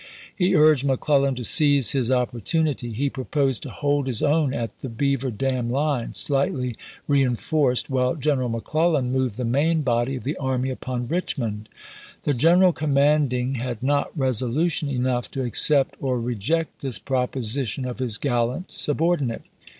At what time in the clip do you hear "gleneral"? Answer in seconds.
8.15-8.49